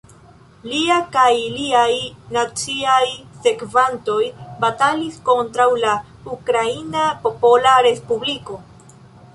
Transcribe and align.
Lia 0.69 0.95
kaj 1.15 1.33
liaj 1.57 1.91
naciaj 2.37 3.03
sekvantoj 3.45 4.19
batalis 4.65 5.21
kontraŭ 5.31 5.69
la 5.85 5.95
Ukraina 6.39 7.07
Popola 7.27 7.77
Respubliko. 7.91 8.61